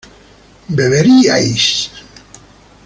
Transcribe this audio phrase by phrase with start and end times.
[0.67, 1.91] beberíais